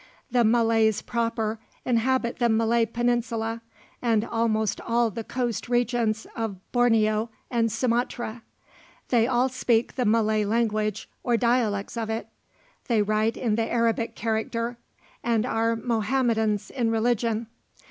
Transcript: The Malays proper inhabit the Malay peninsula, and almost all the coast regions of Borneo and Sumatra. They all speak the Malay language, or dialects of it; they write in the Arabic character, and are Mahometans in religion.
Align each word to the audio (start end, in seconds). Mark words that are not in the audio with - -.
The 0.31 0.43
Malays 0.43 1.03
proper 1.03 1.59
inhabit 1.85 2.39
the 2.39 2.49
Malay 2.49 2.87
peninsula, 2.87 3.61
and 4.01 4.25
almost 4.25 4.81
all 4.81 5.11
the 5.11 5.23
coast 5.23 5.69
regions 5.69 6.25
of 6.35 6.57
Borneo 6.71 7.29
and 7.51 7.71
Sumatra. 7.71 8.41
They 9.09 9.27
all 9.27 9.47
speak 9.47 9.93
the 9.97 10.05
Malay 10.05 10.43
language, 10.43 11.07
or 11.21 11.37
dialects 11.37 11.97
of 11.97 12.09
it; 12.09 12.27
they 12.87 13.03
write 13.03 13.37
in 13.37 13.53
the 13.53 13.71
Arabic 13.71 14.15
character, 14.15 14.75
and 15.23 15.45
are 15.45 15.75
Mahometans 15.75 16.71
in 16.71 16.89
religion. 16.89 17.45